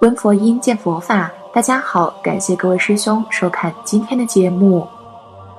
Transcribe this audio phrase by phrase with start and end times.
[0.00, 1.30] 闻佛音，见佛法。
[1.52, 4.86] 大家好，感谢各位师兄收看今天的节目。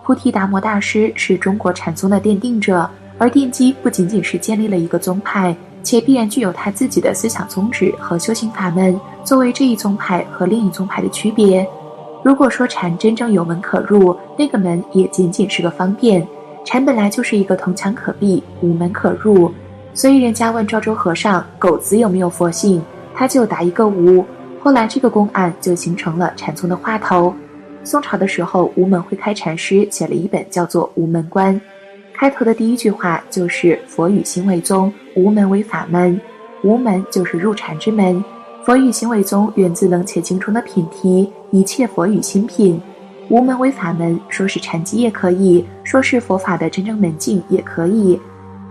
[0.03, 2.89] 菩提达摩大师是中国禅宗的奠定者，
[3.19, 11.67] 而奠基不仅仅是建立了一个宗派，且必然具有他自己的思想宗旨和修行法门，作为这一宗派和另一宗派的区别。
[12.23, 16.27] 如果说禅真正有门可入，那个门也仅仅是个方便。
[16.65, 19.53] 禅本来就是一个铜墙可壁，无门可入。
[19.93, 22.81] 所以人家问赵州和尚，狗子有没有佛性？
[23.13, 24.25] 他就答一个无，
[24.63, 27.33] 后来这个公案就形成了禅宗的话头。
[27.83, 31.55] 宋朝的时候，无门会开禅师写了一本叫做《无门观》，
[32.13, 36.19] 开头的第一句话就是“佛与心为宗，无门为法门”。
[36.63, 38.23] 无门就是入禅之门，
[38.63, 42.79] 佛与心为宗源自楞伽经中的品题，一切佛与心品。
[43.29, 48.21] 无门为法门，说是禅机也可以说是佛法的真正门径也可以。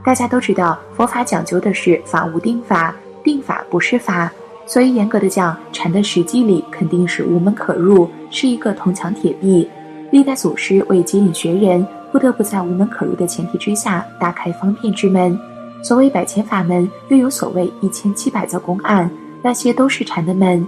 [0.05, 2.95] 大家都知道，佛法讲究的是法无定法。
[3.23, 4.33] 定法不是法，
[4.71, 9.69] 所以严格的讲，禅的实际里肯定是无门可入，是一个铜墙铁壁。
[10.13, 15.37] 历代祖师为接引学人，不得不在无门可入的前提之下，打开方便之门。
[15.83, 19.11] 所谓百千法门，又有所谓一千七百则公案，
[19.43, 20.65] 那些都是禅的门。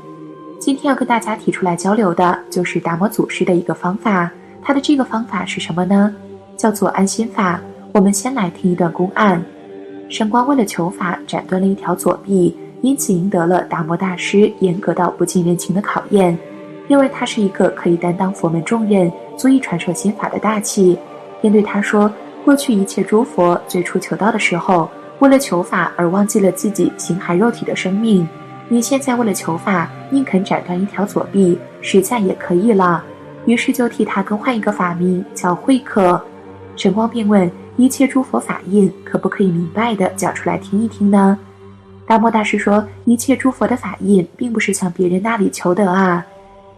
[0.59, 4.29] 今天要跟大家提出来交流的，就是达摩祖师的一个方法。
[4.61, 6.13] 他的这个方法是什么呢？
[6.57, 7.61] 叫做安心法。
[7.93, 9.41] 我们先来听一段公案。
[10.09, 16.37] 神光为了求法，斩断了一条左臂，因此赢得了达摩大师严格到不近人情的考验，
[16.87, 20.99] 认为他是一个可以担当佛门重任、足以传授心法的大器，
[21.41, 22.13] 便对他说
[22.45, 28.29] ：“过去一切诸佛最初求道的时候，为了求法而忘记了自己形骸肉体的生命，
[28.69, 33.03] 你现在为了求法，宁肯斩断一条左臂，实在也可以了。”
[33.47, 36.23] 于是就替他更换一个法名，叫慧可。
[36.77, 37.51] 神光便问。
[37.79, 41.39] 一切诸佛法印，可不可以明白的讲出来听一听呢？
[42.07, 46.25] 达摩大师说：“一切诸佛的法印，并不是向别人那里求得啊。”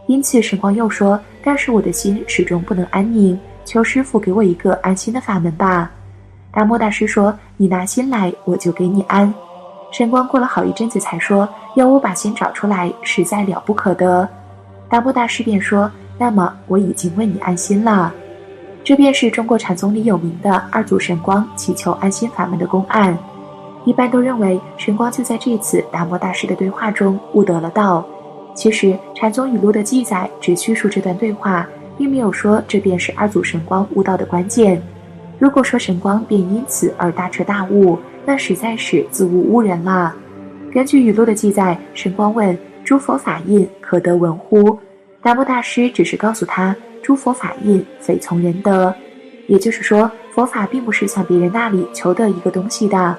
[0.06, 5.90] 因此，神光又说：“但是我的心始终不能安宁，求师傅给我一个安心的法门吧。”
[6.52, 9.32] 达摩大师说：“你拿心来，我就给你安。”
[9.90, 14.28] 神光过了好一阵子才说：“要我把心找出来，实在了不可得。”
[14.90, 18.12] 达摩大师便说：“那么我已经为你安心了。”
[18.84, 23.16] 这便是中国禅宗里有名的二祖神光祈求安心法门的公案。
[23.84, 28.04] 一般都认为神光就在这次达摩大师的对话中悟得了道。
[28.54, 31.66] 其实禅宗语录的记载只叙述这段对话，
[31.98, 34.80] 并没有说这便是二祖神光悟道的关键。
[35.38, 40.14] 如果说神光便因此而大彻大悟，那实在是自误误人了。
[40.72, 44.78] 根据语录的记载，神光问诸佛法印可得闻乎？
[45.22, 46.74] 达摩大师只是告诉他。
[47.02, 48.94] 诸佛法印非从人得，
[49.46, 53.18] 也就是说，佛法并不是向别人那里求得一个东西的，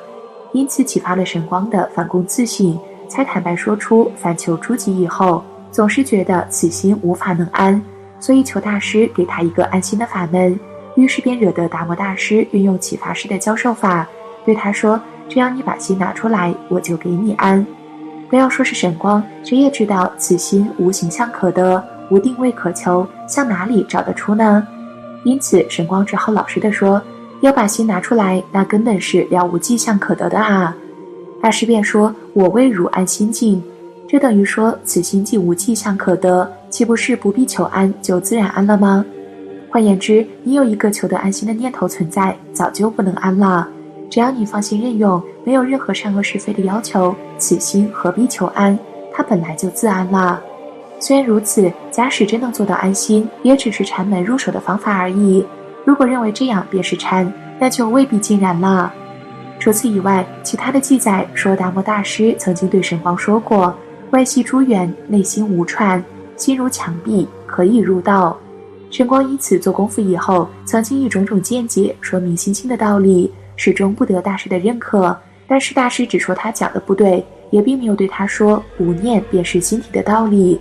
[0.56, 2.80] 因此启发了神光的反躬自省，
[3.10, 7.80] 才坦白说出反求诸己以后，总是觉得此心无法能安，
[8.22, 10.58] 所以求大师给他一个安心的法门。
[10.96, 14.08] 于是便惹得达摩大师运用启发师的教授法，
[14.46, 17.68] 对他说：“只要你把心拿出来，我就给你安。
[18.30, 24.66] 不要说是神光，谁也知道此心无形象可得。”无定位可求，向哪里找得出呢？
[25.26, 27.02] 因此，神光只好老实的说
[27.45, 30.75] ：“要把心拿出来，那根本是了无迹象可得的啊！”
[31.41, 33.63] 大师便说：“我为汝安心境。”
[34.07, 39.06] 这等于说，此心既无迹象可得，岂不是不必求安就自然安了吗？
[39.69, 43.67] 换言之，你有一个求得安心的念头存在，早就不能安了。
[44.09, 48.77] 只要你放心任用，没有任何善恶是非的要求，此心何必求安？
[49.12, 50.41] 它本来就自安了。
[51.00, 55.45] 虽然如此，假使真能做到安心，也只是禅门入手的方法而已。
[55.85, 58.91] 如果认为这样便是禅，那就未必尽然了。
[59.59, 63.73] 除此以外，其他的记载说，达摩大师曾经对神光说过
[64.12, 66.03] ：“外系诸缘，内心无串，
[66.35, 68.38] 心如墙壁，可以入道。”
[68.92, 75.15] 神光因此做功夫以后，曾经以种种见解说明心性的道理，始终不得大师的认可。
[75.48, 80.60] 但是大师只说他讲的不对，也并没有对他说无念便是心体的道理。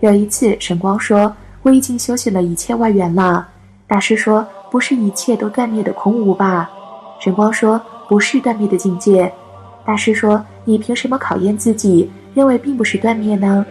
[0.00, 3.46] 有一次，神光说：“我已经修习了一切外缘了。”
[3.86, 6.70] 大师说：“不是一切都断灭的空无吧？”
[7.20, 7.78] 神光说
[8.08, 9.30] ：“不是断灭的境界。”
[9.84, 13.66] 大师说：“你凭什么考验自己，认为并不是断灭呢？”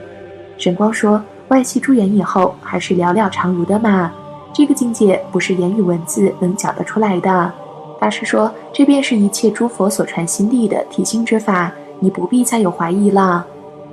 [0.60, 4.12] 神光说：“外系诸缘以后，还是了了常如的嘛。
[4.54, 7.52] 这个境界不是言语文字能讲得出来的。”
[8.00, 13.46] 大师说：“这便是一切诸佛所传心地的体性之法，你不必再有怀疑了。”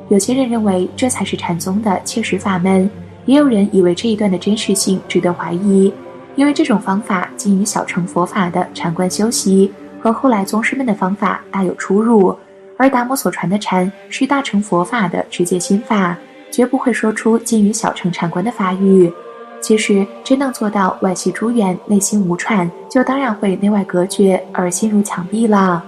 [0.09, 2.91] 有些人认为这才是禅宗的切实法门，
[3.27, 5.93] 也有人以为这一段的真实性值得怀疑，
[6.38, 12.32] 因为这种方法基于小乘佛法的禅观修习，和后来宗师们的方法大有出入，
[12.76, 16.17] 而达摩所传的禅是大乘佛法的直接心法，
[16.49, 19.12] 绝不会说出基于小乘禅观的法语。
[19.61, 25.82] 其实，真能做到外系诸缘，内心无串，就当然会内外隔绝而心如墙壁了。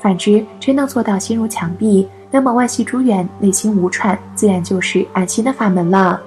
[0.00, 6.20] 反之，真能做到心如墙壁，那么外系诸缘，内心无串，自然就是安心的法门了。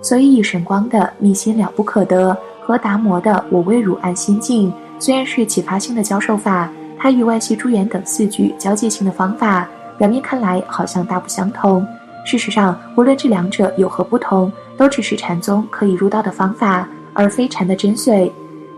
[0.00, 2.34] 所以，以神光的密心了不可得
[2.70, 9.68] 和达摩的我为汝安心境，虽然是启发性的教授法，它与外系诸元等四句交界性的方法，
[9.98, 11.84] 表面看来好像大不相同。
[12.24, 18.30] 事实上，无论这两者有何不同，都只是禅宗可以入道的方法，而非禅的真髓。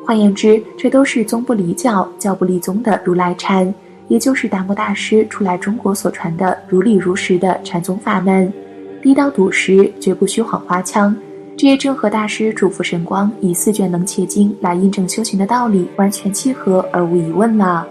[0.07, 3.75] 换言之，这都是宗不离教、教不离宗的如来禅，
[4.09, 8.51] 也就是达摩大师出来中国所传的如理如实的禅宗法门。
[9.03, 11.15] 低到笃实，绝不虚晃花枪。
[11.57, 17.87] 这也正和大师嘱咐神光以四卷能切经来印证修行的道理完全契合，而无疑问了。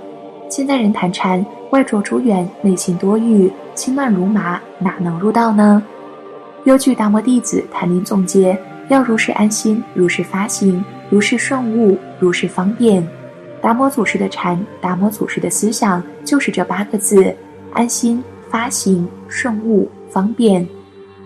[0.50, 5.82] 现在人谈禅，外着诸缘，内心多欲，心乱如麻，哪能入道呢？
[6.66, 8.58] 又据达摩弟子谭林总结，
[8.90, 13.08] 要如是安心，如是发心，如是顺悟，如是方便。
[13.62, 17.34] 达摩祖师的禅，达摩祖师的思想，就是这八个字：
[17.72, 20.68] 安心、发心、顺悟、方便。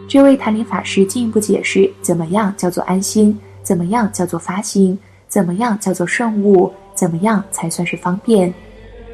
[0.07, 3.37] 这位谭林法师进一步解释，怎么样叫做安心？
[3.63, 4.97] 怎么样叫做发心？
[5.27, 6.71] 怎么样叫做顺悟？
[6.93, 8.53] 怎么样才算是方便？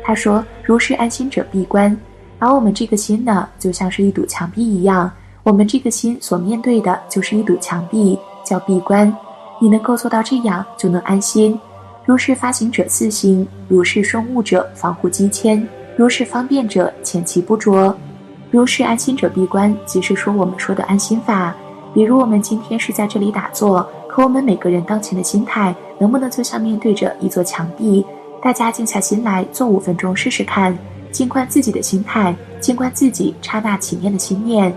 [0.04, 1.98] 他说：“如是安心者闭关，
[2.40, 5.10] 而我们这个心呢，就像是一堵墙壁一样。
[5.44, 9.12] 我们这个心所面对的就是一堵墙壁，叫闭关。
[9.62, 11.58] 你能够做到这样，就能安心。
[12.06, 15.66] 如是发行者四心，如是顺悟者防护机千，
[15.96, 17.96] 如是方便者前期不着。
[18.52, 21.56] 如是安心者闭关，即是说我们说的安心法。
[21.94, 28.06] 比如我们今天是在这里打坐，可我们每个人当前的心态，能不能就像面对着一座墙壁？”
[28.44, 30.78] 大家静下心来做五分钟试试看，
[31.12, 34.74] 静观自己的心态，静观自己刹那起念的心念。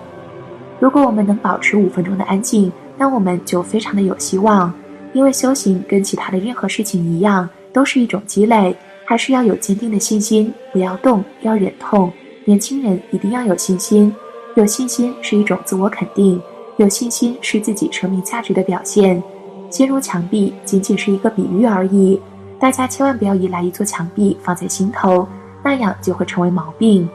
[0.78, 4.72] 如果我们能保持五分钟的安静，那我们就非常的有希望。
[5.12, 12.12] 因为修行跟其他的任何事情一样，都是一种积累，还是要有坚定的信心，不要动，要忍痛。
[12.46, 14.14] 年轻人一定要有信心，
[14.54, 16.38] 有信心是一种自我肯定，
[16.76, 19.22] 有信心是自己生命价值的表现。
[19.70, 22.20] 心如墙壁仅仅是一个比喻而已。
[22.58, 25.26] 大家千万不要依赖一座墙壁放在心头，
[25.62, 27.08] 那样就会成为毛病。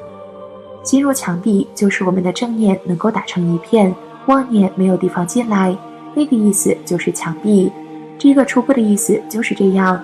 [0.84, 3.94] 心若墙壁，就是我们的正念能够打成一片，
[4.26, 5.78] 妄念没有地方进来，
[6.16, 7.72] 那个意思就是墙壁。
[8.18, 10.04] 这个初步的意思就是这样。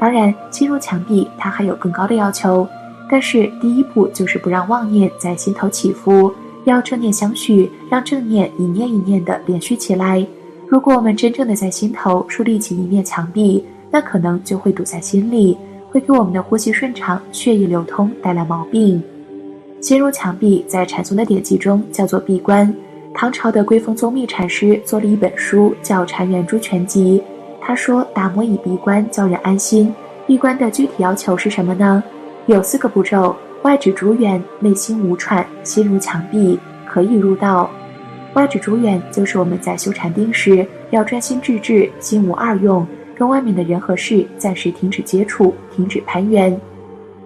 [0.00, 2.66] 当然，心若墙壁，它还有更高的要求。
[3.10, 6.32] 但是第一步就是不让妄念在心头起伏，
[6.64, 10.26] 要正念相续，让正念一念一念的连续起来。
[10.66, 15.56] 如果我们真正的在心头树立起一面墙壁，那可能就会堵在心里，
[15.90, 19.00] 会给我们的呼吸顺畅、血液流通带来毛病。
[19.80, 22.74] 心如墙壁，在禅宗的典籍中叫做闭关。
[23.12, 27.20] 唐朝的归峰宗密禅师做了一本书，叫《禅圆珠全集》。
[27.60, 29.94] 他说，达摩以闭关教人安心。
[30.26, 32.02] 闭关的具体要求是什么呢？
[32.46, 37.70] 有四个步骤：外指诸缘，内心无喘，心如墙壁，可以入道。
[38.34, 42.86] 外指诸缘，就是我们在修禅定时要专心致志，心无二用。
[43.16, 46.60] 跟外面的人和事暂时停止接触，停止攀援。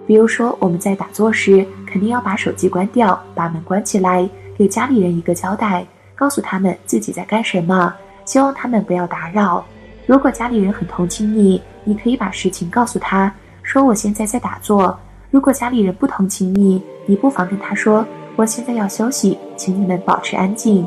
[0.07, 9.65] 比如说，我们在打坐时，肯定要把手机关掉，把门关起来，给家里人一个交代，告诉他们自己在干什么，希望他们不要打扰。
[10.05, 14.97] 如果家里人很同情你，你可以把事情告诉他，说我现在在打坐。
[15.31, 18.03] 如果家里人不同情你，你不妨跟他说，
[18.35, 20.85] 我现在要休息，请你们保持安静。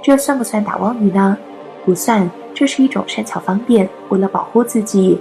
[0.00, 1.36] 这算不算打妄语呢？
[1.84, 2.28] 不算。
[2.54, 5.18] 这是一种善巧方便，为了保护自己。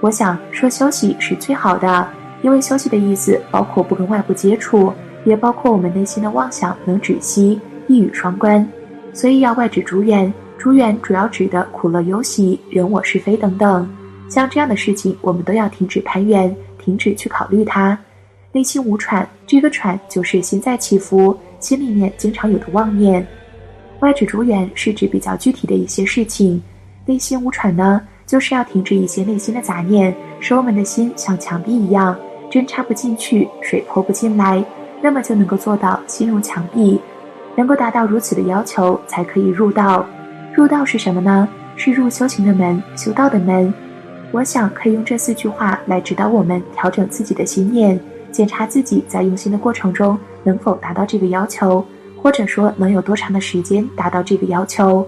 [0.00, 2.08] 我想说休息是最好的，
[2.42, 4.92] 因为休息的意思包括不跟外部接触，
[5.24, 8.66] 也包括我们内心的妄想能止息，一语双关。
[9.12, 13.86] 所以要外指诸缘，诸缘主要指的苦乐忧喜、人我是非等等。
[14.28, 16.54] 像这样的事情，我们都要停止攀缘，
[16.90, 17.96] 停止去考虑它。
[18.50, 23.24] 内心无喘，这个喘就是心在起伏，心里面经常有的妄念。
[24.00, 26.60] 外指诸缘是指比较具体的一些事情，
[27.06, 32.18] 内心无喘呢，就是要停止一些内心的杂念，使我们的心像墙壁一样，
[32.50, 34.64] 针插不进去，水泼不进来，
[35.00, 37.00] 那么就能够做到心如墙壁，
[37.54, 40.04] 能够达到如此的要求，才可以入道。
[40.52, 41.48] 入道是什么呢？
[41.76, 43.72] 是入修行的门，修道的门。
[44.32, 47.98] 我想可以用这四句话来指导我们调整自己的心念，
[48.30, 51.84] 检查自己在用心的过程中能否达到这个要求。
[52.22, 55.06] 或者说能有多长的时间达到这个要求？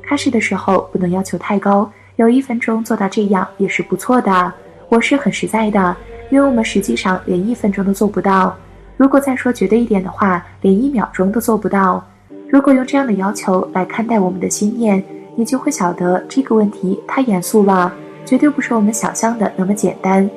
[0.00, 4.52] 开始的时候不能要求太高，有一分钟做到这样也是不错的。
[4.88, 5.96] 我是很实在的，
[6.30, 8.56] 因为我们实际上连一分钟都做不到。
[8.96, 12.00] 如果再说绝对一点的话，连一秒钟都做不到。
[12.48, 15.02] 如果用这样的要求来看待我们的心念，
[15.34, 17.92] 你就会晓得这个问题太严肃了，
[18.26, 20.28] 绝对不是我们想象的那么简单。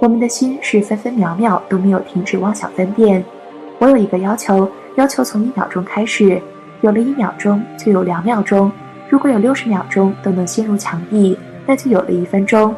[0.00, 3.22] 我们的心是分分秒秒都没有停止妄想分辨。
[3.78, 6.40] 我有一个要求，要求从一秒钟开始，
[6.82, 8.70] 有了一秒钟就有两秒钟，
[9.08, 12.74] 如果有六十秒钟都能心如墙壁，那就有了一分钟。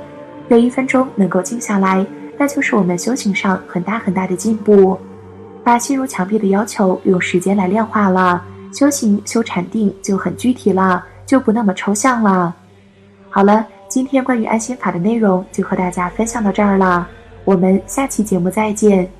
[0.49, 2.07] 有一分钟能够静下来，
[2.39, 4.99] 那就是我们修行上很大很大的进步。
[5.63, 12.55] 把陷入墙壁的要求用时间来量化了，修行修禅定就很具体了，就不那么抽象了。
[13.29, 13.67] 好了。
[13.89, 17.09] 今天关于安心法的内容就和大家分享到这儿了，
[17.45, 19.11] 我们下期节目再见。